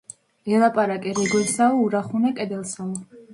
ელაპარაკე 0.53 1.13
რეგვენსაო, 1.19 1.77
ურახუნე 1.83 2.33
კედელსაო 2.41 2.91